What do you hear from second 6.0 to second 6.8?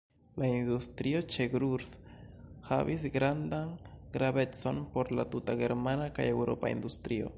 kaj eŭropa